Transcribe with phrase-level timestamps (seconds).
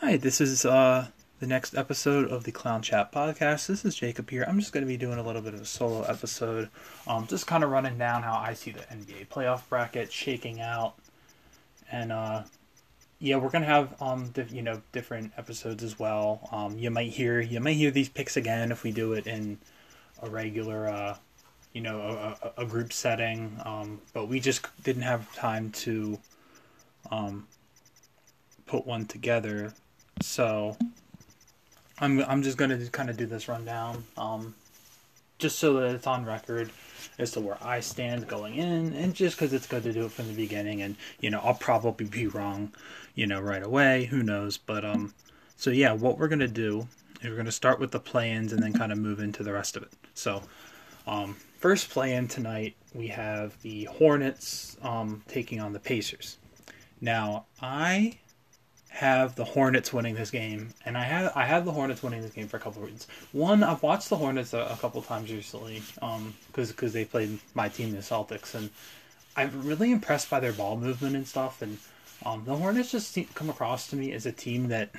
[0.00, 1.08] Hi, this is uh,
[1.40, 3.66] the next episode of the Clown Chat podcast.
[3.66, 4.44] This is Jacob here.
[4.46, 6.70] I'm just going to be doing a little bit of a solo episode,
[7.08, 10.94] um, just kind of running down how I see the NBA playoff bracket shaking out,
[11.90, 12.44] and uh,
[13.18, 16.48] yeah, we're gonna have um, di- you know, different episodes as well.
[16.52, 19.58] Um, you might hear you might hear these picks again if we do it in
[20.22, 21.16] a regular, uh,
[21.72, 23.60] you know, a, a group setting.
[23.64, 26.20] Um, but we just didn't have time to
[27.10, 27.48] um,
[28.64, 29.74] put one together
[30.22, 30.76] so
[32.00, 34.54] I'm I'm just gonna kind of do this rundown, um,
[35.38, 36.70] just so that it's on record
[37.18, 40.12] as to where I stand going in, and just because it's good to do it
[40.12, 42.72] from the beginning, and you know I'll probably be wrong,
[43.14, 44.04] you know, right away.
[44.06, 44.58] Who knows?
[44.58, 45.14] But um,
[45.56, 46.86] so yeah, what we're gonna do
[47.20, 49.76] is we're gonna start with the play-ins and then kind of move into the rest
[49.76, 49.92] of it.
[50.14, 50.42] So,
[51.06, 56.38] um, first play-in tonight we have the Hornets um taking on the Pacers.
[57.00, 58.18] Now I
[58.88, 62.32] have the Hornets winning this game, and I have I have the Hornets winning this
[62.32, 63.06] game for a couple of reasons.
[63.32, 67.38] One, I've watched the Hornets a, a couple times recently, um, because because they played
[67.54, 68.70] my team, the Celtics, and
[69.36, 71.62] I'm really impressed by their ball movement and stuff.
[71.62, 71.78] And
[72.24, 74.90] um, the Hornets just seem, come across to me as a team that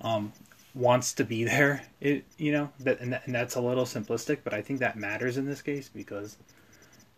[0.00, 0.32] um
[0.74, 1.84] wants to be there.
[2.00, 4.96] It you know that and, that and that's a little simplistic, but I think that
[4.96, 6.36] matters in this case because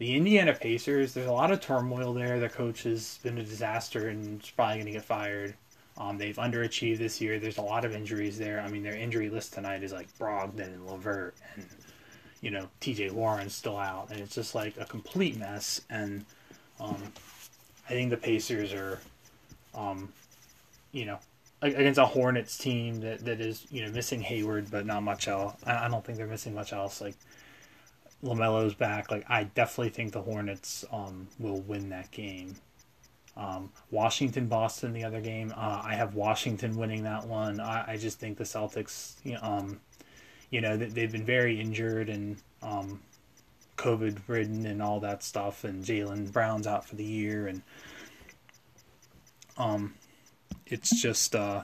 [0.04, 2.38] the Indiana Pacers, there's a lot of turmoil there.
[2.38, 5.54] Their coach has been a disaster and is probably going to get fired.
[5.96, 7.38] Um, they've underachieved this year.
[7.38, 8.60] There's a lot of injuries there.
[8.60, 11.64] I mean, their injury list tonight is like Brogdon and LeVert, and
[12.42, 13.10] you know T.J.
[13.10, 15.80] Warren's still out, and it's just like a complete mess.
[15.88, 16.26] And
[16.80, 17.02] um,
[17.88, 19.00] I think the Pacers are,
[19.74, 20.12] um,
[20.92, 21.18] you know,
[21.62, 25.54] against a Hornets team that, that is you know missing Hayward, but not much else.
[25.64, 27.00] I don't think they're missing much else.
[27.00, 27.14] Like
[28.22, 32.56] LaMelo's back, like I definitely think the Hornets um, will win that game.
[33.36, 37.58] Um, Washington Boston the other game, uh, I have Washington winning that one.
[37.60, 39.80] I, I just think the Celtics, you know, um,
[40.50, 43.00] you know, they've been very injured and um,
[43.76, 47.62] COVID ridden and all that stuff, and Jaylen Brown's out for the year, and
[49.58, 49.94] um,
[50.66, 51.62] it's just uh,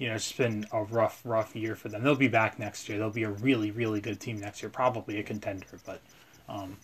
[0.00, 2.02] you know, it's been a rough, rough year for them.
[2.02, 2.98] They'll be back next year.
[2.98, 5.66] They'll be a really, really good team next year, probably a contender.
[5.84, 6.00] But
[6.48, 6.78] um,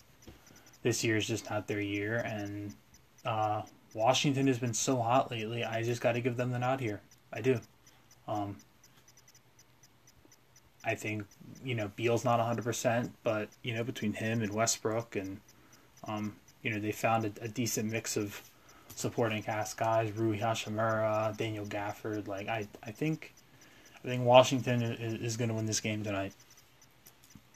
[0.83, 2.19] this year is just not their year.
[2.19, 2.75] And
[3.25, 3.63] uh,
[3.95, 5.65] Washington has been so hot lately.
[5.65, 7.01] I just got to give them the nod here.
[7.33, 7.59] I do.
[8.29, 8.57] Um,
[10.85, 11.25] I think
[11.65, 15.41] you know Beal's not hundred percent, but you know between him and Westbrook and
[16.05, 18.41] um, you know they found a, a decent mix of
[18.97, 22.27] supporting cast guys, Rui Hachimura, Daniel Gafford.
[22.27, 23.33] Like I, I think,
[24.03, 26.33] I think Washington is, is going to win this game tonight.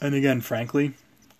[0.00, 0.94] And again, frankly,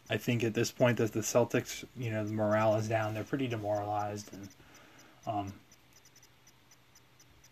[0.09, 3.15] I think at this point that the Celtics, you know, the morale is down.
[3.15, 4.49] They're pretty demoralized, and
[5.27, 5.53] um,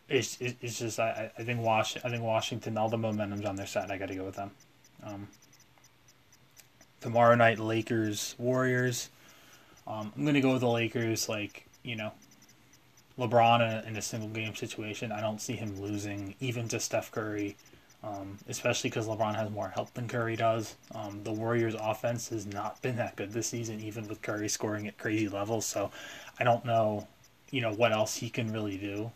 [0.08, 3.66] it's it's just I, I think Wash I think Washington all the momentum's on their
[3.66, 3.90] side.
[3.90, 4.50] I got to go with them.
[5.04, 5.28] Um,
[7.00, 9.10] tomorrow night, Lakers Warriors.
[9.86, 11.28] Um, I'm gonna go with the Lakers.
[11.28, 12.12] Like you know,
[13.18, 17.56] LeBron in a, single game situation, I don't see him losing even to Steph Curry,
[18.04, 20.76] um, especially because LeBron has more help than Curry does.
[20.94, 24.86] Um, the Warriors' offense has not been that good this season, even with Curry scoring
[24.86, 25.66] at crazy levels.
[25.66, 25.90] So
[26.38, 27.08] I don't know,
[27.50, 29.10] you know, what else he can really do.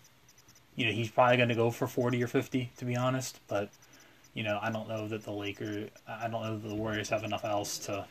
[0.74, 3.38] You know, he's probably going to go for 40 or 50, to be honest.
[3.46, 3.68] But,
[4.34, 7.22] you know, I don't know that the Lakers, I don't know that the Warriors have
[7.22, 8.04] enough else to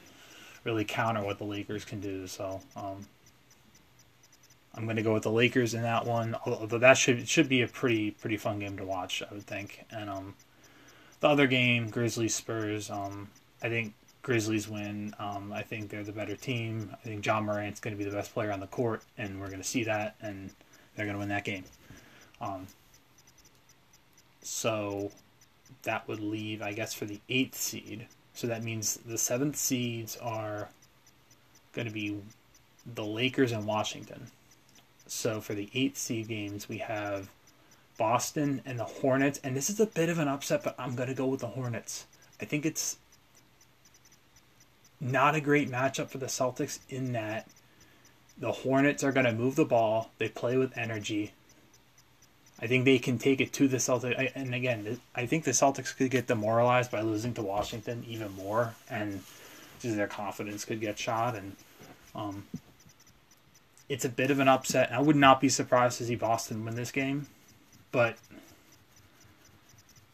[0.63, 2.28] really counter what the Lakers can do.
[2.28, 3.06] So, um,
[4.74, 6.36] I'm going to go with the Lakers in that one.
[6.46, 9.86] Although that should should be a pretty pretty fun game to watch, I would think.
[9.92, 10.36] And um,
[11.20, 12.90] the other game, Grizzlies Spurs.
[12.90, 13.30] Um,
[13.62, 15.14] I think Grizzlies win.
[15.20, 16.90] Um, I think they're the better team.
[16.94, 19.48] I think Ja Morant's going to be the best player on the court, and we're
[19.48, 20.52] going to see that, and
[20.96, 21.64] they're going to win that game.
[22.40, 22.68] Um,
[24.42, 25.12] so
[25.84, 28.08] that would leave, I guess, for the eighth seed.
[28.34, 30.70] So that means the seventh seeds are
[31.74, 32.20] going to be
[32.96, 34.28] the Lakers and Washington.
[35.12, 37.30] So for the eight seed games, we have
[37.97, 39.41] Boston and the Hornets.
[39.44, 41.47] And this is a bit of an upset, but I'm going to go with the
[41.47, 42.06] Hornets.
[42.40, 42.97] I think it's
[45.02, 47.50] not a great matchup for the Celtics in that
[48.38, 51.34] the Hornets are going to move the ball, they play with energy.
[52.62, 54.32] I think they can take it to the Celtics.
[54.34, 58.76] And again, I think the Celtics could get demoralized by losing to Washington even more,
[58.90, 59.22] and
[59.82, 61.35] their confidence could get shot.
[61.35, 61.56] And
[62.16, 62.46] um,
[63.91, 64.90] it's a bit of an upset.
[64.93, 67.28] I would not be surprised to see Boston win this game,
[67.91, 68.16] but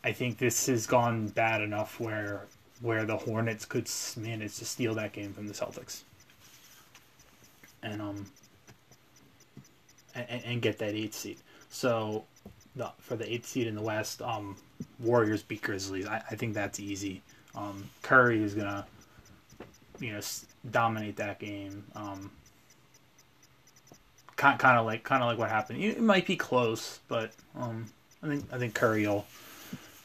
[0.04, 2.48] I think this has gone bad enough where
[2.82, 3.88] where the Hornets could
[4.18, 6.02] manage to steal that game from the Celtics,
[7.84, 8.26] and um
[10.16, 11.38] and, and get that eighth seed.
[11.70, 12.26] So
[12.76, 14.24] the for the eighth seed in the West.
[14.24, 14.58] Um,
[15.00, 16.08] Warriors beat Grizzlies.
[16.08, 17.22] I, I think that's easy.
[17.54, 18.88] Um, Curry is gonna,
[20.00, 20.20] you know,
[20.72, 21.84] dominate that game.
[21.96, 22.32] Um,
[24.38, 25.84] kind kind of like kind of like what happened.
[25.84, 27.88] It might be close, but um,
[28.24, 29.26] I think I think Curry will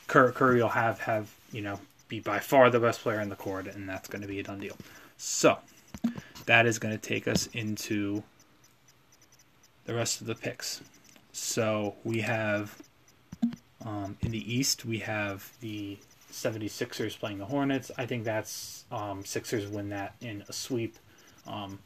[0.09, 3.67] Curry, will have have you know be by far the best player in the court,
[3.67, 4.77] and that's going to be a done deal.
[5.17, 5.59] So
[6.47, 8.23] that is going to take us into
[9.85, 10.81] the rest of the picks.
[11.33, 12.77] So we have
[13.85, 15.99] um, in the East, we have the
[16.33, 17.91] 76ers playing the Hornets.
[17.97, 20.97] I think that's um, Sixers win that in a sweep.
[21.47, 21.79] Um,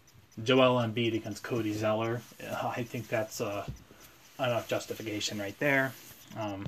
[0.43, 2.21] Joel Embiid against Cody Zeller.
[2.63, 3.67] I think that's uh,
[4.39, 5.93] enough justification right there.
[6.37, 6.67] Um,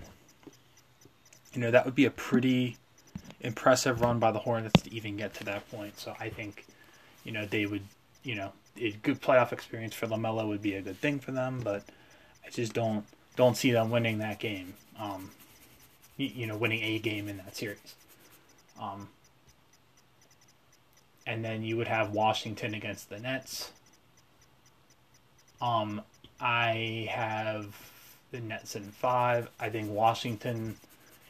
[1.53, 2.76] you know, that would be a pretty
[3.41, 5.99] impressive run by the Hornets to even get to that point.
[5.99, 6.65] So I think,
[7.25, 7.82] you know, they would,
[8.23, 11.61] you know, a good playoff experience for LaMelo would be a good thing for them,
[11.62, 11.82] but
[12.47, 13.05] I just don't
[13.37, 14.75] don't see them winning that game.
[14.99, 15.31] Um,
[16.17, 17.94] you, you know, winning a game in that series.
[18.81, 19.09] Um,
[21.29, 23.71] and then you would have Washington against the Nets.
[25.61, 26.01] Um,
[26.41, 27.77] I have
[28.31, 29.51] the Nets in five.
[29.61, 30.77] I think Washington,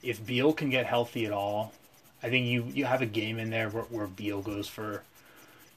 [0.03, 1.73] if Beal can get healthy at all,
[2.23, 5.03] I think you you have a game in there where, where Beal goes for,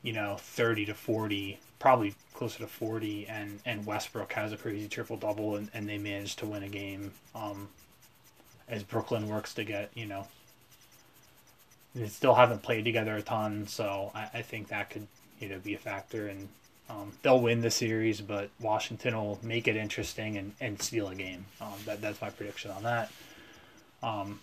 [0.03, 4.87] you know, thirty to forty, probably closer to forty, and and Westbrook has a crazy
[4.87, 7.11] triple double, and, and they manage to win a game.
[7.33, 7.69] Um,
[8.67, 10.27] as Brooklyn works to get you know
[11.95, 15.07] they still haven't played together a ton, so I, I think that could
[15.39, 16.47] you know be a factor, and
[16.89, 21.15] um, they'll win the series, but Washington will make it interesting and, and steal a
[21.15, 21.45] game.
[21.59, 23.11] Um, that that's my prediction on that.
[24.03, 24.39] Um,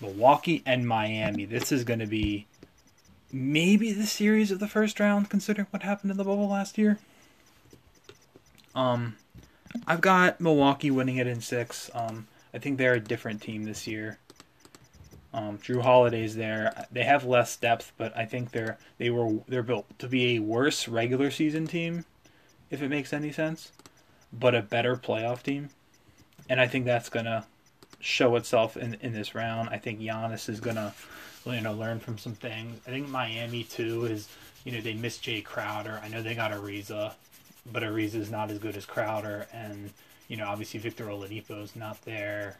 [0.00, 1.44] Milwaukee and Miami.
[1.44, 2.46] This is going to be
[3.32, 6.98] maybe the series of the first round, considering what happened in the bubble last year.
[8.74, 9.16] Um,
[9.86, 11.90] I've got Milwaukee winning it in six.
[11.94, 14.18] Um, I think they're a different team this year.
[15.34, 16.86] Um, Jrue Holiday's there.
[16.92, 20.38] They have less depth, but I think they're they were they're built to be a
[20.38, 22.04] worse regular season team,
[22.70, 23.72] if it makes any sense,
[24.32, 25.70] but a better playoff team,
[26.48, 27.46] and I think that's gonna
[27.98, 29.70] show itself in in this round.
[29.70, 30.94] I think Giannis is gonna
[31.44, 32.80] you know learn from some things.
[32.86, 34.28] I think Miami too is
[34.62, 36.00] you know they missed Jay Crowder.
[36.00, 37.12] I know they got Ariza,
[37.72, 39.90] but Ariza is not as good as Crowder, and
[40.28, 42.56] you know obviously Victor Oladipo is not there.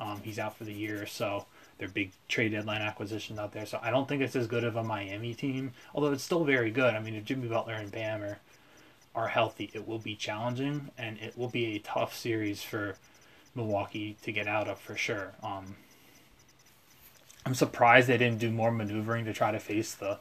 [0.00, 1.44] Um, he's out for the year, so
[1.78, 3.66] their big trade deadline acquisitions out there.
[3.66, 6.70] So I don't think it's as good of a Miami team, although it's still very
[6.70, 6.94] good.
[6.94, 8.38] I mean, if Jimmy Butler and Bam are,
[9.14, 12.96] are healthy, it will be challenging and it will be a tough series for
[13.54, 15.32] Milwaukee to get out of for sure.
[15.42, 15.76] Um,
[17.46, 20.18] I'm surprised they didn't do more maneuvering to try to face the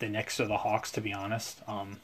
[0.00, 1.60] the Knicks or the Hawks, to be honest.
[1.68, 2.00] Um,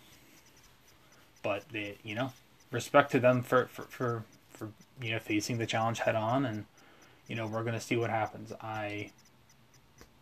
[1.42, 2.32] but they, you know,
[2.70, 4.68] respect to them for, for, for, for
[5.00, 6.66] you know facing the challenge head on and
[7.28, 8.52] you know, we're going to see what happens.
[8.60, 9.10] I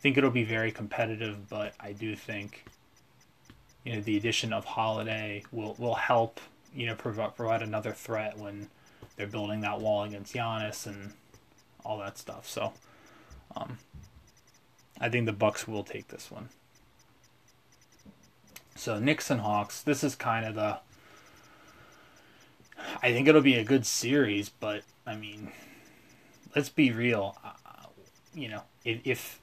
[0.01, 2.65] think it'll be very competitive, but I do think,
[3.85, 6.41] you know, the addition of Holiday will, will help,
[6.75, 8.69] you know, provide, provide another threat when
[9.17, 11.13] they're building that wall against Giannis and
[11.85, 12.49] all that stuff.
[12.49, 12.73] So,
[13.57, 13.79] um,
[15.01, 16.49] I think the Bucks will take this one.
[18.77, 20.79] So Knicks and Hawks, this is kind of the.
[23.03, 25.53] I think it'll be a good series, but I mean,
[26.55, 27.37] let's be real.
[27.45, 27.87] Uh,
[28.35, 29.41] you know, if, if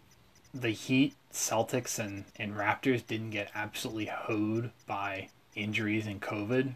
[0.54, 6.74] the Heat, Celtics, and, and Raptors didn't get absolutely hoed by injuries and COVID,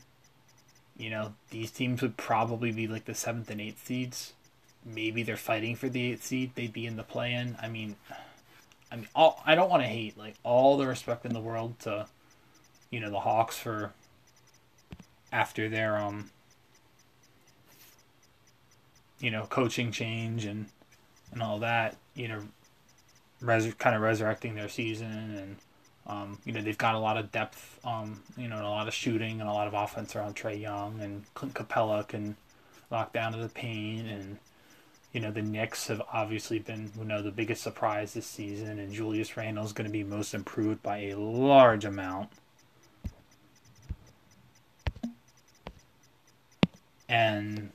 [0.98, 4.34] you know, these teams would probably be like the seventh and eighth seeds.
[4.86, 6.52] Maybe they're fighting for the eighth seed.
[6.56, 7.58] They'd be in the play-in.
[7.62, 7.96] I mean,
[8.92, 11.80] I mean, all, I don't want to hate like all the respect in the world
[11.82, 12.06] to,
[12.92, 13.94] you know, the Hawks for
[15.34, 16.30] after their um
[19.26, 20.68] you know coaching change and
[21.32, 22.44] and all that you know
[23.42, 25.56] res- kind of resurrecting their season and
[26.06, 28.94] um, you know they've got a lot of depth um, you know a lot of
[28.94, 32.38] shooting and a lot of offense around Trae Young and Clint Capela can
[32.92, 34.38] lock down to the paint and
[35.12, 38.94] you know the Knicks have obviously been you know the biggest surprise this season and
[38.94, 42.30] Julius Randle is going to be most improved by a large amount.
[47.10, 47.72] And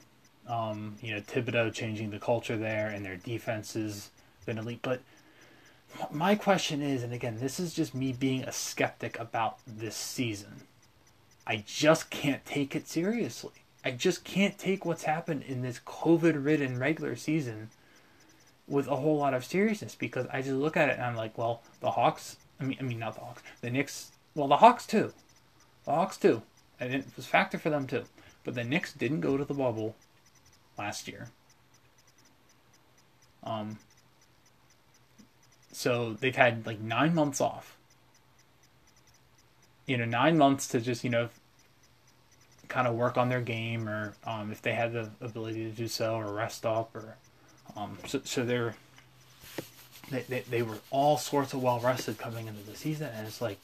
[0.50, 4.10] um, you know, Thibodeau changing the culture there and their defense has
[4.44, 4.80] been elite.
[4.82, 5.00] But
[6.10, 10.62] my question is, and again, this is just me being a skeptic about this season.
[11.46, 13.52] I just can't take it seriously.
[13.84, 17.70] I just can't take what's happened in this COVID ridden regular season
[18.68, 21.38] with a whole lot of seriousness because I just look at it and I'm like,
[21.38, 24.86] well, the Hawks, I mean, I mean, not the Hawks, the Knicks, well, the Hawks
[24.86, 25.12] too.
[25.84, 26.42] The Hawks too.
[26.78, 28.04] And it was a factor for them too.
[28.44, 29.96] But the Knicks didn't go to the bubble
[30.80, 31.28] last year.
[33.44, 33.78] Um,
[35.72, 37.76] so they've had like nine months off.
[39.86, 41.28] You know, nine months to just you know
[42.68, 45.86] kind of work on their game, or um, if they had the ability to do
[45.86, 47.16] so, or rest up, or
[47.76, 48.74] um, so, so they're
[50.10, 53.40] they, they, they were all sorts of well rested coming into the season, and it's
[53.40, 53.58] like,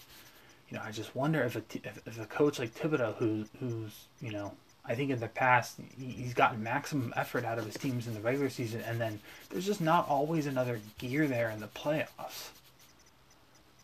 [0.68, 4.04] you know, I just wonder if a if, if a coach like Thibodeau, who who's
[4.20, 4.52] you know,
[4.88, 8.20] I think in the past he's gotten maximum effort out of his teams in the
[8.20, 12.50] regular season, and then there's just not always another gear there in the playoffs.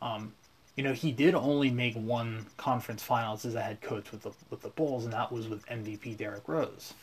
[0.00, 0.32] Um,
[0.76, 4.32] you know, he did only make one conference finals as a head coach with the
[4.50, 6.94] with the Bulls, and that was with MVP Derrick Rose.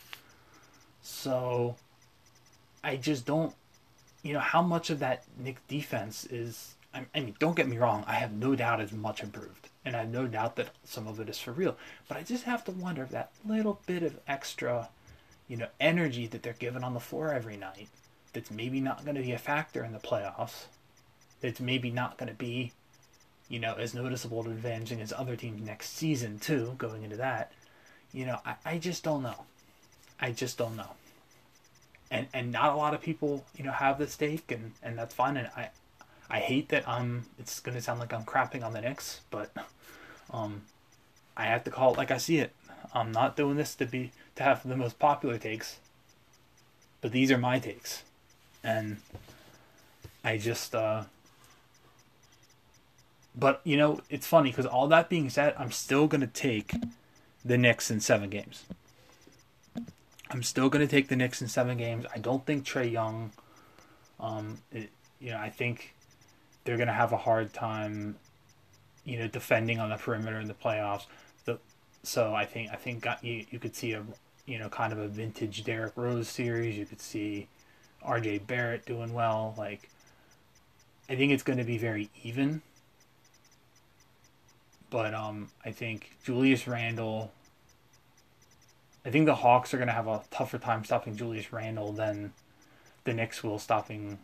[1.01, 1.75] So,
[2.83, 3.53] I just don't,
[4.23, 6.75] you know, how much of that Knick defense is.
[6.93, 8.03] I mean, don't get me wrong.
[8.07, 11.19] I have no doubt it's much improved, and I have no doubt that some of
[11.19, 11.75] it is for real.
[12.07, 14.89] But I just have to wonder if that little bit of extra,
[15.47, 17.89] you know, energy that they're given on the floor every night,
[18.33, 20.65] that's maybe not going to be a factor in the playoffs.
[21.41, 22.73] That's maybe not going to be
[23.49, 27.51] you know, as noticeable to advancing as other teams next season too, going into that.
[28.13, 29.43] You know, I, I just don't know.
[30.19, 30.91] I just don't know.
[32.11, 35.13] And and not a lot of people, you know, have the stake and, and that's
[35.13, 35.69] fine and I
[36.29, 39.51] I hate that I'm it's gonna sound like I'm crapping on the Knicks, but
[40.31, 40.61] um
[41.35, 42.53] I have to call it like I see it.
[42.93, 45.79] I'm not doing this to be to have the most popular takes.
[47.01, 48.03] But these are my takes.
[48.63, 48.97] And
[50.23, 51.03] I just uh
[53.35, 56.73] but you know, it's funny because all that being said, I'm still gonna take
[57.45, 58.65] the Knicks in seven games.
[60.29, 62.05] I'm still gonna take the Knicks in seven games.
[62.13, 63.31] I don't think Trae Young.
[64.19, 65.95] Um, it, you know, I think
[66.63, 68.17] they're gonna have a hard time,
[69.09, 71.05] you know, defending on the perimeter in the playoffs.
[71.45, 71.59] The
[72.03, 74.03] so I think I think you you could see a
[74.45, 76.77] you know kind of a vintage Derrick Rose series.
[76.77, 77.47] You could see
[78.03, 78.39] R.J.
[78.39, 79.55] Barrett doing well.
[79.57, 79.89] Like
[81.09, 82.61] I think it's going to be very even
[84.89, 87.31] but um, I think Julius Randle.
[89.05, 92.33] I think the Hawks are going to have a tougher time stopping Julius Randle than
[93.05, 94.19] the Knicks will stopping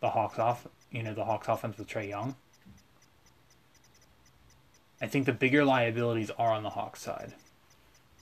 [0.00, 0.68] the Hawks off.
[0.90, 2.36] You know, the Hawks offense with Trae Young.
[5.00, 7.32] I think the bigger liabilities are on the Hawks side.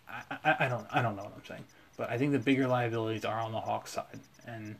[0.09, 1.65] I, I, I don't I don't know what I'm saying,
[1.97, 4.21] but I think the bigger liabilities are on the Hawks side.
[4.47, 4.77] And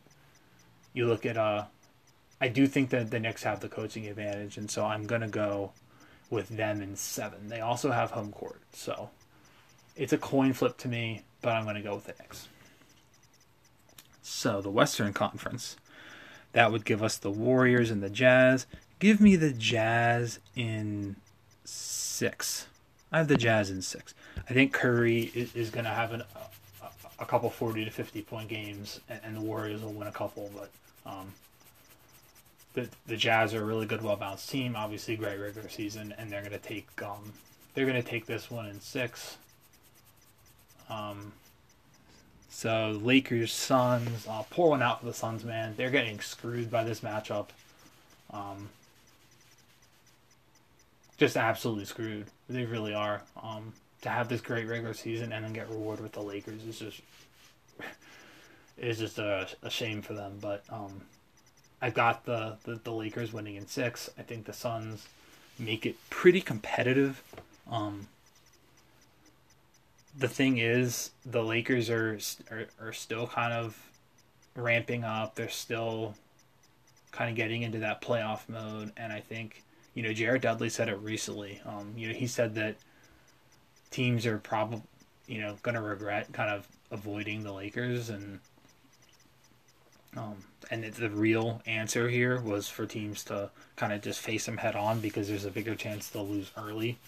[0.93, 1.65] you look at uh,
[2.39, 5.71] I do think that the Knicks have the coaching advantage, and so I'm gonna go
[6.29, 7.49] with them in seven.
[7.49, 9.09] They also have home court, so
[9.95, 12.47] it's a coin flip to me, but I'm to go with the Knicks.
[14.21, 15.77] So the Western Conference,
[16.51, 18.67] that would give us the Warriors and the Jazz.
[18.99, 21.15] Give me the Jazz in
[21.67, 22.67] six.
[23.11, 24.13] I have the Jazz in six.
[24.49, 26.23] I think Curry is, is going to have an,
[26.81, 26.87] a,
[27.19, 30.51] a, couple 40 to 50 point games, and, and, the Warriors will win a couple,
[30.55, 30.69] but
[31.09, 31.33] um,
[32.73, 34.75] the the Jazz are a really good, well balanced team.
[34.75, 37.33] Obviously, great regular season, and they're gonna take um,
[37.73, 39.37] they're gonna take this one in six.
[40.89, 41.33] Um,
[42.49, 45.73] so Lakers, Suns, uh, pour one out for the Suns, man.
[45.77, 47.47] They're getting screwed by this matchup.
[48.31, 48.69] Um,
[51.17, 52.27] just absolutely screwed.
[52.47, 53.21] They really are.
[53.41, 56.79] Um, to have this great regular season and then get rewarded with the Lakers is
[56.79, 57.01] just
[58.77, 60.37] is just a, a shame for them.
[60.39, 61.01] But um,
[61.81, 64.09] I've got the, the, the Lakers winning in six.
[64.17, 65.07] I think the Suns
[65.57, 67.23] make it pretty competitive.
[67.69, 68.07] Um,
[70.17, 72.17] the thing is, the Lakers are,
[72.49, 73.77] are are still kind of
[74.55, 75.35] ramping up.
[75.35, 76.15] They're still
[77.11, 79.63] kind of getting into that playoff mode, and I think
[79.97, 81.59] you know Jared Dudley said it recently.
[81.65, 82.75] Um, you know, he said that
[83.89, 84.83] teams are probably
[85.25, 88.39] you know going to regret kind of avoiding the Lakers and
[90.15, 90.35] um,
[90.69, 94.75] and the real answer here was for teams to kind of just face them head
[94.75, 96.99] on because there's a bigger chance they'll lose early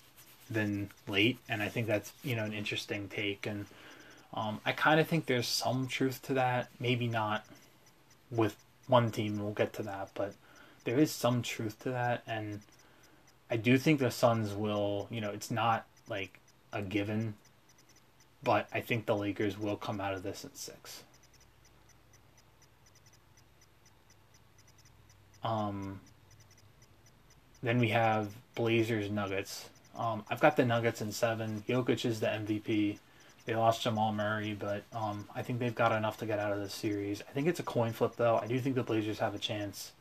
[0.50, 1.38] than late.
[1.48, 3.46] And I think that's you know an interesting take.
[3.46, 3.68] And
[4.34, 6.70] um, I kind of think there's some truth to that.
[6.80, 7.46] Maybe not
[8.32, 8.56] with
[8.88, 9.38] one team.
[9.38, 10.34] We'll get to that, but
[10.86, 12.24] there is some truth to that.
[12.26, 12.62] And
[13.50, 15.08] I do think the Suns will.
[15.10, 16.40] You know, it's not like
[16.72, 17.36] a given,
[18.44, 21.04] but I think the Lakers will come out of this at six.
[25.44, 26.00] Um,
[27.64, 29.70] then we have Blazers Nuggets.
[29.98, 31.64] Um, I've got the Nuggets in seven.
[31.68, 33.00] Jokic is the MVP.
[33.46, 36.60] They lost Jamal Murray, but um, I think they've got enough to get out of
[36.60, 37.22] this series.
[37.28, 38.38] I think it's a coin flip, though.
[38.38, 39.92] I do think the Blazers have a chance.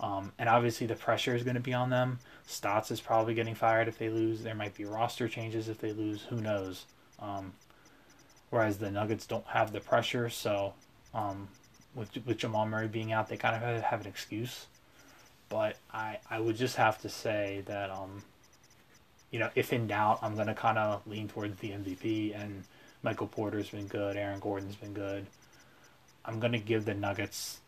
[0.00, 2.18] Um, and obviously, the pressure is going to be on them.
[2.46, 4.42] Stotts is probably getting fired if they lose.
[4.42, 6.22] There might be roster changes if they lose.
[6.22, 6.86] Who knows?
[7.18, 7.52] Um,
[8.50, 10.74] whereas the Nuggets don't have the pressure, so
[11.14, 11.48] um,
[11.94, 14.66] with with Jamal Murray being out, they kind of have, an excuse.
[15.48, 18.22] But I I would just have to say that um,
[19.30, 22.40] you know, if in doubt, I'm gonna kind of lean towards the MVP.
[22.40, 22.64] And
[23.02, 24.16] Michael Porter's been good.
[24.16, 25.26] Aaron Gordon's been good.
[26.24, 27.60] I'm gonna give the Nuggets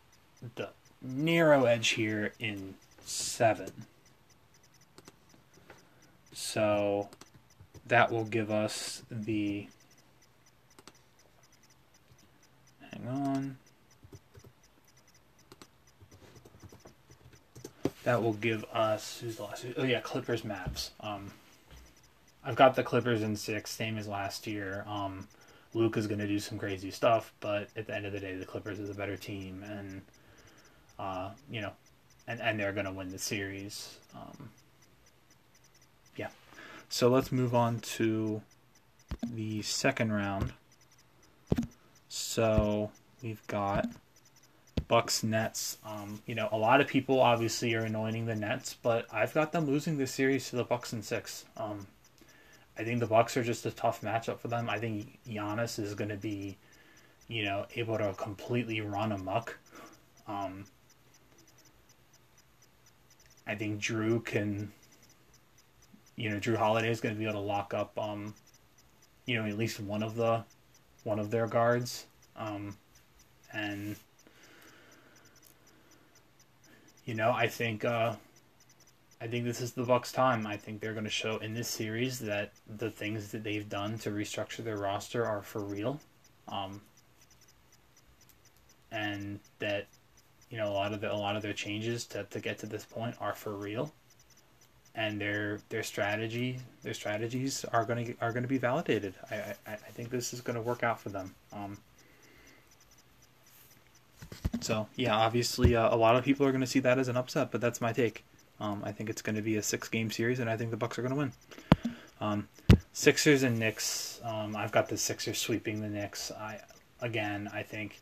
[0.54, 0.70] the
[1.02, 3.70] narrow edge here in seven.
[6.32, 7.08] So
[7.86, 9.68] that will give us the.
[12.92, 13.56] Hang on.
[18.04, 19.66] That will give us who's the last?
[19.76, 20.90] Oh yeah, Clippers Mavs.
[21.00, 21.30] Um,
[22.42, 24.84] I've got the Clippers in six, same as last year.
[24.88, 25.28] Um,
[25.74, 28.34] Luka is going to do some crazy stuff, but at the end of the day,
[28.34, 30.02] the Clippers is a better team, and
[31.00, 31.72] uh, you know,
[32.28, 33.96] and and they're going to win the series.
[34.14, 34.50] Um,
[36.16, 36.28] yeah.
[36.90, 38.42] So let's move on to
[39.32, 40.52] the second round.
[42.08, 42.90] So
[43.22, 43.88] we've got
[44.88, 45.78] Bucks Nets.
[45.86, 49.52] Um, you know, a lot of people obviously are anointing the Nets, but I've got
[49.52, 51.46] them losing this series to the Bucks in six.
[51.56, 51.86] Um,
[52.78, 54.68] I think the Bucks are just a tough matchup for them.
[54.68, 56.58] I think Giannis is going to be,
[57.28, 59.58] you know, able to completely run amok.
[60.26, 60.66] Um,
[63.50, 64.70] I think Jrue can,
[66.14, 68.32] you know, Jrue Holiday is going to be able to lock up, um,
[69.26, 70.44] you know, at least one of the,
[71.02, 72.76] one of their guards, um,
[73.52, 73.96] and,
[77.04, 77.84] you know, I think.
[77.84, 78.14] Uh,
[79.22, 80.46] I think this is the Bucks' time.
[80.46, 83.98] I think they're going to show in this series that the things that they've done
[83.98, 86.00] to restructure their roster are for real,
[86.48, 86.80] um,
[88.90, 89.88] and that
[90.50, 92.66] you know a lot of the, a lot of their changes to, to get to
[92.66, 93.92] this point are for real,
[94.94, 99.14] and their their strategy their strategies are going to are going to be validated.
[99.30, 101.34] I, I, I think this is going to work out for them.
[101.52, 101.78] Um,
[104.60, 107.16] so yeah, obviously uh, a lot of people are going to see that as an
[107.16, 108.24] upset, but that's my take.
[108.58, 110.76] Um, I think it's going to be a six game series, and I think the
[110.76, 111.32] Bucks are going to win.
[112.20, 112.48] Um,
[112.92, 114.20] Sixers and Knicks.
[114.22, 116.30] Um, I've got the Sixers sweeping the Knicks.
[116.32, 116.60] I
[117.00, 118.00] again, I think.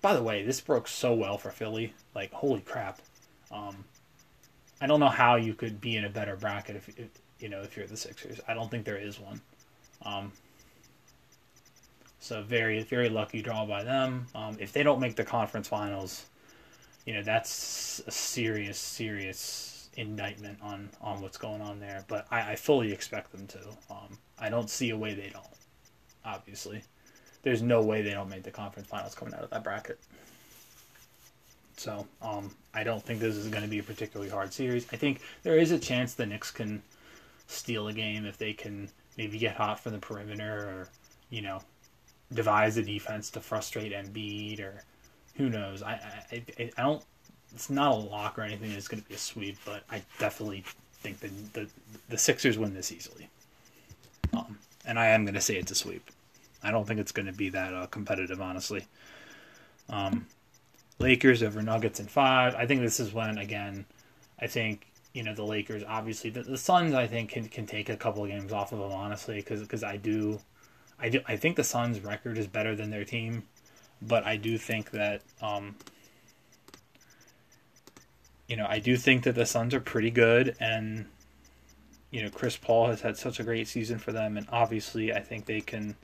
[0.00, 1.92] By the way, this broke so well for Philly.
[2.14, 3.00] Like, holy crap!
[3.50, 3.84] Um,
[4.80, 7.08] I don't know how you could be in a better bracket if, if
[7.38, 8.40] you know if you're the Sixers.
[8.48, 9.40] I don't think there is one.
[10.02, 10.32] Um,
[12.18, 14.26] so very very lucky draw by them.
[14.34, 16.26] Um, if they don't make the conference finals,
[17.04, 22.52] you know that's a serious serious indictment on on what's going on there, but I,
[22.52, 23.58] I fully expect them to.
[23.90, 25.44] Um, I don't see a way they don't.
[26.24, 26.82] Obviously,
[27.42, 29.98] there's no way they don't make the conference finals coming out of that bracket.
[31.76, 34.86] So um, I don't think this is going to be a particularly hard series.
[34.92, 36.82] I think there is a chance the Knicks can
[37.46, 40.88] steal a game if they can maybe get hot from the perimeter or
[41.30, 41.60] you know
[42.32, 44.82] devise a defense to frustrate Embiid or
[45.36, 45.82] who knows.
[45.82, 45.92] I
[46.30, 47.02] I, I don't
[47.52, 48.70] it's not a lock or anything.
[48.72, 51.68] It's going to be a sweep, but I definitely think the the,
[52.08, 53.28] the Sixers win this easily.
[54.32, 56.10] Um, and I am going to say it's a sweep.
[56.62, 58.86] I don't think it's going to be that uh, competitive, honestly.
[59.88, 60.26] Um,
[60.98, 62.54] Lakers over Nuggets in five.
[62.54, 63.86] I think this is when again.
[64.38, 65.82] I think you know the Lakers.
[65.86, 66.94] Obviously, the, the Suns.
[66.94, 69.82] I think can can take a couple of games off of them, honestly, because because
[69.82, 70.38] I do,
[70.98, 71.20] I do.
[71.26, 73.44] I think the Suns' record is better than their team,
[74.02, 75.74] but I do think that um,
[78.50, 81.06] you know, I do think that the Suns are pretty good, and
[82.10, 85.20] you know, Chris Paul has had such a great season for them, and obviously, I
[85.20, 85.94] think they can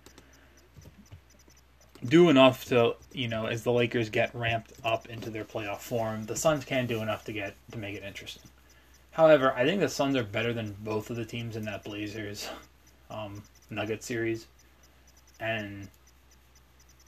[2.09, 6.25] do enough to, you know, as the Lakers get ramped up into their playoff form,
[6.25, 8.43] the Suns can do enough to get to make it interesting.
[9.11, 12.49] However, I think the Suns are better than both of the teams in that Blazers
[13.11, 14.47] um, Nugget series,
[15.41, 15.89] and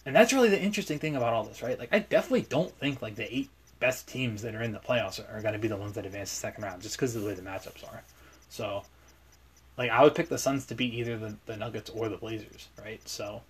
[0.07, 1.79] and that's really the interesting thing about all this, right?
[1.79, 5.21] Like, I definitely don't think like the eight best teams that are in the playoffs
[5.21, 7.29] are, going to be the ones that advance the second round, just because of the
[7.29, 8.03] way the matchups are.
[8.49, 8.85] So,
[9.77, 12.69] like, I would pick the Suns to beat either the, the Nuggets or the Blazers,
[12.83, 13.07] right?
[13.07, 13.43] So,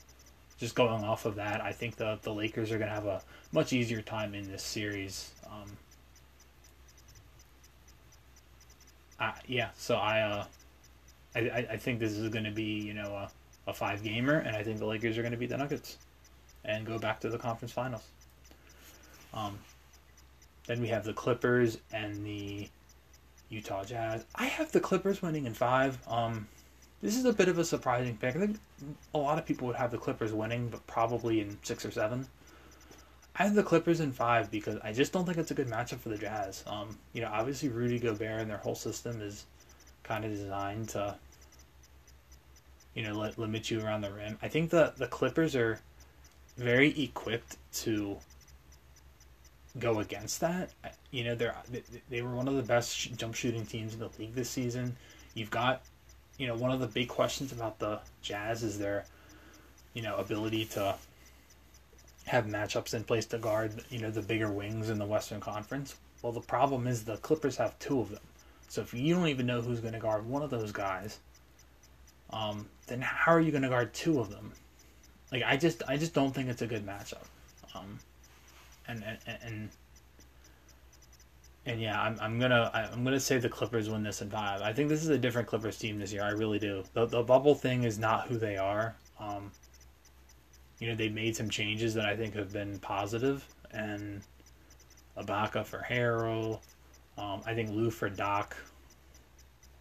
[0.58, 3.22] just going off of that, I think the the Lakers are going to have a
[3.52, 5.32] much easier time in this series.
[5.46, 5.76] Um,
[9.20, 10.44] I, yeah, so I, uh,
[11.34, 13.30] I I think this is going to be you know a,
[13.68, 15.98] a five gamer, and I think the Lakers are going to beat the Nuggets
[16.64, 18.02] and go back to the conference finals.
[19.32, 19.58] Um,
[20.66, 22.68] then we have the Clippers and the
[23.48, 24.24] Utah Jazz.
[24.34, 25.98] I have the Clippers winning in five.
[26.08, 26.46] Um,
[27.02, 28.36] this is a bit of a surprising pick.
[28.36, 28.58] I think
[29.14, 32.26] a lot of people would have the Clippers winning, but probably in six or seven.
[33.36, 36.00] I have the Clippers in five because I just don't think it's a good matchup
[36.00, 36.64] for the Jazz.
[36.66, 39.46] Um, you know, obviously Rudy Gobert and their whole system is
[40.02, 41.16] kind of designed to,
[42.94, 44.36] you know, let, limit you around the rim.
[44.42, 45.78] I think the the Clippers are
[46.56, 48.16] very equipped to
[49.78, 50.70] go against that.
[51.12, 51.54] You know, they're
[52.10, 54.96] they were one of the best jump shooting teams in the league this season.
[55.34, 55.82] You've got,
[56.38, 59.04] you know, one of the big questions about the Jazz is their,
[59.92, 60.94] you know, ability to
[62.26, 65.96] have matchups in place to guard, you know, the bigger wings in the Western Conference.
[66.22, 68.20] Well, the problem is the Clippers have two of them.
[68.68, 71.18] So if you don't even know who's going to guard one of those guys,
[72.30, 74.52] um, then how are you going to guard two of them?
[75.32, 77.24] Like I just I just don't think it's a good matchup.
[77.74, 77.98] Um,
[78.86, 79.68] and and and,
[81.68, 84.62] and yeah, I'm, I'm gonna I'm gonna say the Clippers win this in five.
[84.62, 86.22] I think this is a different Clippers team this year.
[86.22, 86.82] I really do.
[86.94, 88.96] The the bubble thing is not who they are.
[89.20, 89.52] Um,
[90.78, 94.22] you know they made some changes that I think have been positive, and
[95.18, 96.60] Ibaka for Harrell.
[97.18, 98.56] Um, I think Lou for Doc.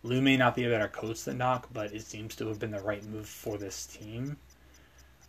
[0.03, 2.71] Lou may not be a better coach than Doc, but it seems to have been
[2.71, 4.35] the right move for this team.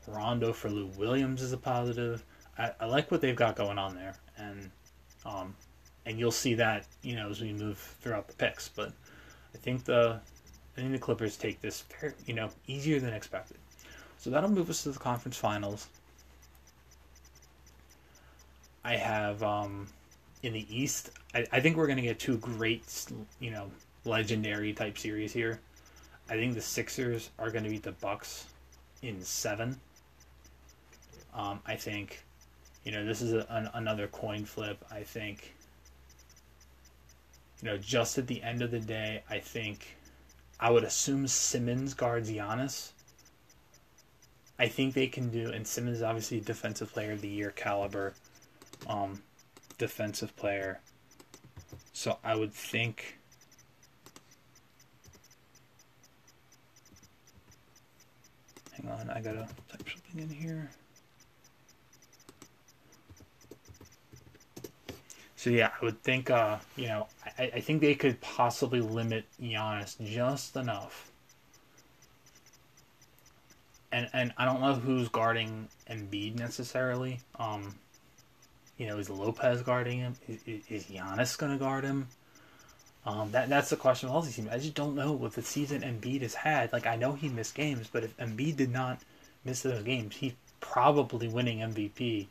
[0.09, 2.25] Rondo for Lou Williams is a positive.
[2.59, 4.71] I, I like what they've got going on there, and
[5.25, 5.55] um,
[6.09, 8.69] and you'll see that you know as we move throughout the picks.
[8.69, 8.93] But
[9.55, 10.21] I think the
[10.77, 11.85] I think the Clippers take this
[12.27, 13.59] you know easier than expected.
[14.17, 15.87] So that'll move us to the conference finals.
[18.85, 19.87] I have um,
[20.43, 21.11] in the East.
[21.35, 22.83] I, I think we're going to get two great,
[23.39, 23.71] you know,
[24.05, 25.61] legendary type series here.
[26.31, 28.47] I think the Sixers are going to beat the Bucks
[29.03, 29.79] in seven.
[31.35, 32.25] Um, I think
[32.89, 34.83] you know, this is a, an, another coin flip.
[34.91, 35.55] I think,
[37.63, 39.97] you know, just at the end of the day, I think
[40.61, 42.93] I would assume Simmons guards Giannis.
[44.59, 48.15] I think they can do, and Simmons is obviously defensive player of the year caliber,
[48.89, 49.23] um,
[49.77, 50.81] defensive player.
[51.93, 53.19] So I would think.
[58.73, 60.71] Hang on, I gotta type something in here.
[65.39, 67.07] So yeah, I would think, uh, you know,
[67.39, 71.13] I, I think they could possibly limit Giannis just enough.
[73.93, 77.21] And and I don't know who's guarding Embiid necessarily.
[77.39, 77.77] Um,
[78.79, 80.17] you know, is Lopez guarding him?
[80.27, 82.09] Is, is Giannis going to guard him?
[83.07, 84.49] Um, that that's the question of all these teams.
[84.49, 86.73] I just don't know what the season Embiid has had.
[86.73, 88.99] Like I know he missed games, but if Embiid did not
[89.45, 92.27] miss those games, he's probably winning MVP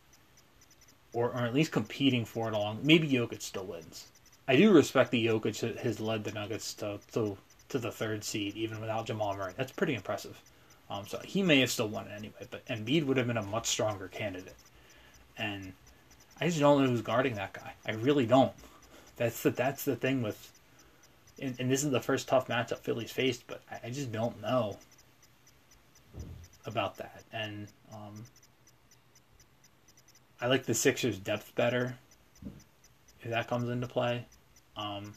[1.17, 2.79] or, or at least competing for it along.
[2.83, 4.05] Maybe Jokic still wins.
[4.47, 7.35] I do respect the Jokic has led the Nuggets to, to
[7.69, 9.53] to the third seed even without Jamal Murray.
[9.57, 10.39] That's pretty impressive.
[10.89, 13.43] Um, so he may have still won it anyway, but Embiid would have been a
[13.43, 14.55] much stronger candidate.
[15.37, 15.73] And
[16.39, 17.73] I just don't know who's guarding that guy.
[17.85, 18.53] I really don't.
[19.17, 20.51] That's the that's the thing with,
[21.41, 24.39] and, and this is the first tough matchup Philly's faced, but I, I just don't
[24.39, 24.77] know
[26.65, 27.23] about that.
[27.33, 28.23] And um,
[30.39, 31.97] I like the Sixers' depth better
[33.21, 34.25] if that comes into play.
[34.75, 35.13] Um,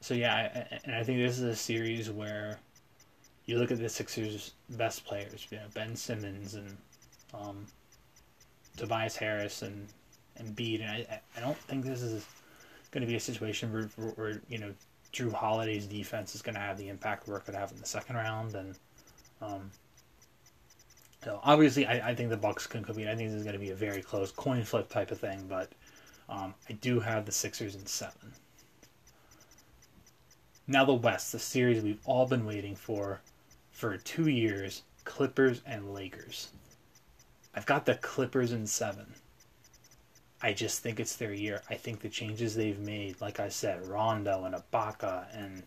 [0.00, 2.58] so yeah, I, and I think this is a series where
[3.44, 6.76] you look at the Sixers' best players, you know, Ben Simmons and
[7.34, 7.66] um,
[8.76, 9.86] Tobias Harris and
[10.36, 12.26] and Bede, and I I don't think this is
[12.90, 14.72] going to be a situation where, where, you know
[15.12, 17.86] Jrue Holiday's defense is going to have the impact where it could have in the
[17.86, 18.78] second round, and
[19.42, 19.70] um,
[21.24, 23.06] so obviously, I, I think the Bucks can compete.
[23.06, 25.46] I think this is going to be a very close coin flip type of thing,
[25.48, 25.70] but
[26.28, 28.32] um, I do have the Sixers in seven.
[30.66, 33.20] Now the West, the series we've all been waiting for
[33.70, 36.48] for two years: Clippers and Lakers.
[37.54, 39.06] I've got the Clippers in seven.
[40.40, 41.62] I just think it's their year.
[41.70, 45.62] I think the changes they've made, like I said, Rondo and Ibaka and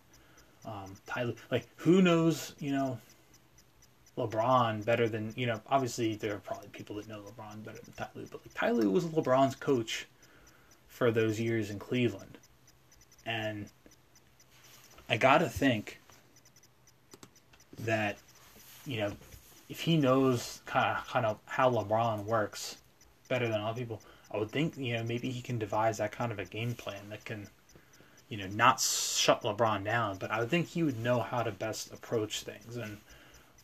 [0.66, 3.00] um, Ty Lue, like who knows, you know,
[4.18, 5.62] LeBron better than you know.
[5.68, 8.72] Obviously, there are probably people that know LeBron better than Ty Lue, but like Ty
[8.72, 10.08] Lue was LeBron's coach
[10.88, 12.38] for those years in Cleveland,
[13.26, 13.70] and
[15.10, 16.00] I gotta think
[17.80, 18.18] that
[18.86, 19.12] you know
[19.68, 22.78] if he knows kind of kind of how LeBron works
[23.28, 24.02] better than other people,
[24.32, 27.10] I would think you know maybe he can devise that kind of a game plan
[27.10, 27.48] that can
[28.30, 31.52] you know not shut LeBron down, but I would think he would know how to
[31.52, 32.98] best approach things and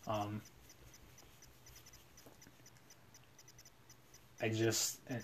[0.07, 0.41] um,
[4.41, 5.23] I just and,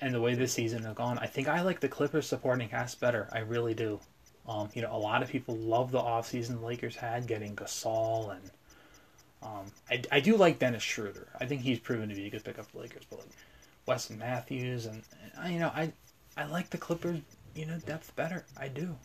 [0.00, 2.98] and, the way this season has gone, I think I like the Clippers supporting cast
[3.00, 3.28] better.
[3.32, 4.00] I really do.
[4.48, 8.32] Um, you know, a lot of people love the offseason the Lakers had, getting Gasol
[8.32, 8.50] and
[9.44, 11.28] um, I, I do like Dennis Schroeder.
[11.38, 13.28] I think he's proven to be a good pickup for Lakers, but like
[13.86, 15.02] Wesley Matthews and,
[15.38, 15.92] and you know, I
[16.36, 17.20] I like the Clippers,
[17.54, 18.44] you know, depth better.
[18.56, 18.96] I do.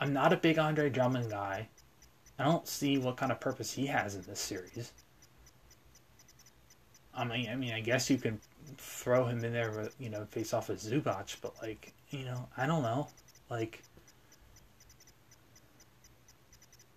[0.00, 1.68] I'm not a big Andre Drummond guy.
[2.38, 4.92] I don't see what kind of purpose he has in this series.
[7.14, 8.40] I mean, I mean, I guess you can
[8.76, 12.66] throw him in there, you know, face off with Zubac, but like, you know, I
[12.66, 13.08] don't know,
[13.50, 13.82] like.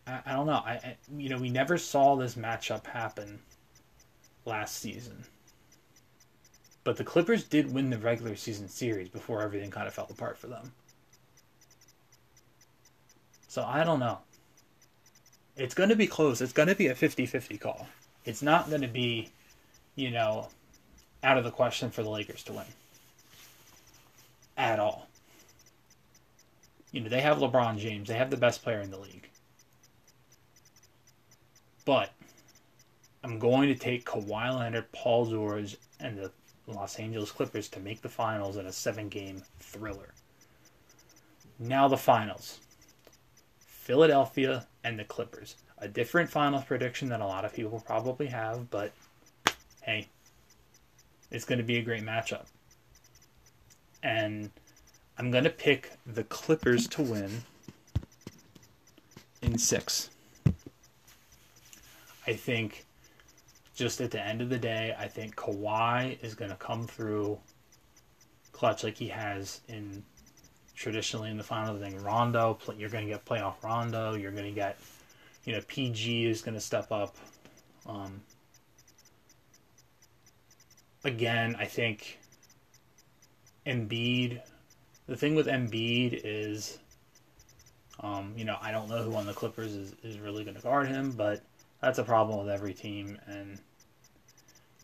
[0.08, 0.64] I, I don't know.
[0.66, 3.40] I, I you know we never saw this matchup happen
[4.46, 5.24] last season.
[6.84, 10.38] But the Clippers did win the regular season series before everything kind of fell apart
[10.38, 10.72] for them.
[13.50, 14.20] So I don't know.
[15.58, 16.40] It's going to be close.
[16.40, 17.88] It's going to be a 50 50 call.
[18.26, 19.30] It's not going to be,
[19.96, 20.50] you know,
[21.24, 22.66] out of the question for the Lakers to win.
[24.56, 25.08] At all.
[26.92, 29.30] You know, they have LeBron James, they have the best player in the league.
[31.86, 32.12] But
[33.24, 36.32] I'm going to take Kawhi Leonard, Paul George, and the
[36.68, 40.14] Los Angeles Clippers to make the finals in a seven game thriller.
[41.60, 42.60] Now, the finals
[43.66, 45.58] Philadelphia and the Clippers.
[45.80, 48.94] A different finals prediction than a lot of people probably have, but
[49.82, 50.08] hey,
[51.30, 52.46] it's going to be a great matchup.
[54.02, 54.50] And
[55.18, 57.44] I'm going to pick the Clippers to win
[59.42, 60.10] in six.
[62.26, 62.86] I think
[63.76, 67.38] just at the end of the day, I think Kawhi is going to come through
[68.54, 70.04] clutch like he has in
[70.78, 74.14] traditionally in the final I think Rondo, you're going to get playoff Rondo.
[74.14, 74.78] You're going to get,
[75.44, 77.18] you know, PG is going to step up.
[77.88, 78.22] Um,
[81.04, 82.20] again, I think
[83.66, 84.42] Embiid.
[85.08, 86.80] The thing with Embiid is,
[88.02, 90.62] um, you know, I don't know who on the Clippers is, is really going to
[90.62, 91.42] guard him, but
[91.82, 93.18] that's a problem with every team.
[93.26, 93.60] And,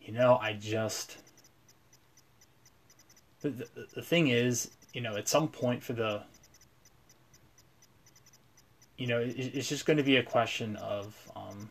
[0.02, 1.18] you know, I just.
[3.42, 6.22] The, the, the thing is, you know, at some point for the.
[8.96, 11.14] You know, it, it's just going to be a question of.
[11.36, 11.68] Um,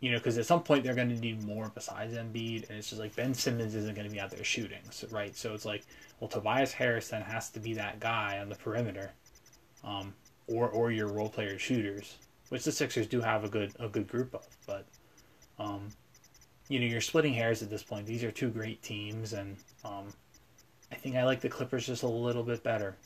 [0.00, 2.90] you know, because at some point they're going to need more besides Embiid, and it's
[2.90, 5.34] just like Ben Simmons isn't going to be out there shooting, so, right?
[5.34, 5.84] So it's like,
[6.20, 9.12] well, Tobias Harris then has to be that guy on the perimeter,
[9.82, 10.12] um,
[10.46, 14.08] or or your role player shooters, which the Sixers do have a good a good
[14.08, 14.46] group of.
[14.66, 14.86] But
[15.58, 15.88] um,
[16.68, 18.06] you know, you're splitting hairs at this point.
[18.06, 20.08] These are two great teams, and um,
[21.04, 22.96] think I like the Clippers just a little bit better.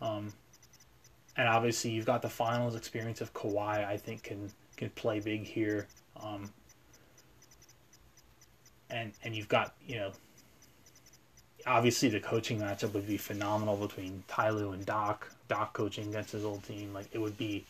[0.00, 0.32] Um,
[1.36, 3.86] and obviously, you've got the finals experience of Kawhi.
[3.86, 5.86] I think can can play big here.
[6.20, 6.52] Um,
[8.90, 10.10] and and you've got you know
[11.64, 15.32] obviously the coaching matchup would be phenomenal between Ty Lue and Doc.
[15.46, 17.64] Doc coaching against his old team, like it would be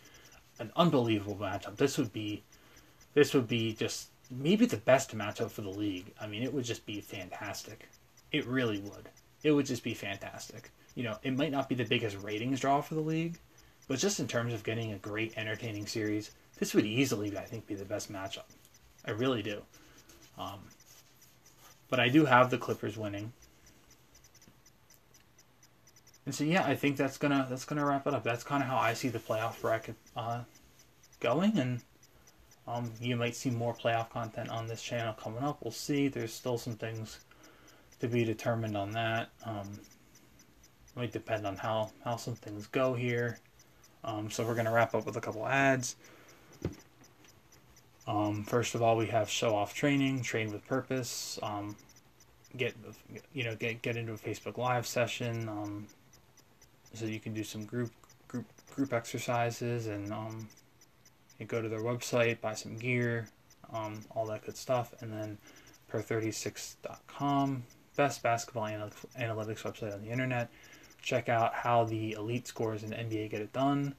[0.58, 1.76] an unbelievable matchup.
[1.76, 2.42] This would be
[3.12, 6.14] this would be just maybe the best matchup for the league.
[6.18, 7.90] I mean, it would just be fantastic.
[8.32, 9.10] It really would.
[9.42, 10.70] It would just be fantastic.
[10.94, 13.38] You know, it might not be the biggest ratings draw for the league,
[13.88, 17.66] but just in terms of getting a great, entertaining series, this would easily, I think,
[17.66, 18.44] be the best matchup.
[19.04, 19.62] I really do.
[20.38, 20.60] Um,
[21.88, 23.32] but I do have the Clippers winning.
[26.24, 28.22] And so yeah, I think that's gonna that's gonna wrap it up.
[28.22, 30.42] That's kind of how I see the playoff bracket uh,
[31.18, 31.80] going, and
[32.68, 35.58] um, you might see more playoff content on this channel coming up.
[35.62, 36.06] We'll see.
[36.06, 37.18] There's still some things
[38.02, 39.30] to be determined on that.
[39.46, 39.70] Um,
[40.96, 43.38] might depend on how how some things go here.
[44.02, 45.94] Um, so we're gonna wrap up with a couple ads.
[48.08, 51.38] Um, first of all, we have show off training, train with purpose.
[51.44, 51.76] Um,
[52.56, 52.74] get
[53.32, 55.48] you know get get into a Facebook Live session.
[55.48, 55.86] Um,
[56.94, 57.92] so you can do some group
[58.26, 60.48] group group exercises and um,
[61.38, 63.28] you go to their website, buy some gear,
[63.72, 65.38] um, all that good stuff, and then
[65.88, 67.62] per36.com,
[67.96, 70.50] best basketball analytics website on the internet.
[71.02, 73.94] Check out how the elite scores in the NBA get it done,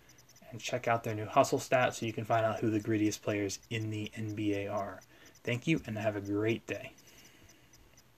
[0.51, 3.21] and check out their new hustle stats so you can find out who the grittiest
[3.21, 5.01] players in the NBA are.
[5.43, 6.93] Thank you, and have a great day.